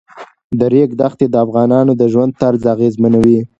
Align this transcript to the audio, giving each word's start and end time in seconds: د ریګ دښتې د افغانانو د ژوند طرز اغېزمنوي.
د 0.59 0.61
ریګ 0.73 0.89
دښتې 0.99 1.25
د 1.29 1.35
افغانانو 1.45 1.91
د 1.99 2.03
ژوند 2.13 2.31
طرز 2.41 2.63
اغېزمنوي. 2.75 3.39